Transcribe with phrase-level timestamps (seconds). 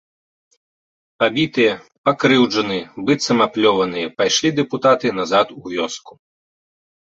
[1.23, 1.73] Пабітыя,
[2.09, 6.13] пакрыўджаныя, быццам аплёваныя, пайшлі дэпутаты назад у вёску.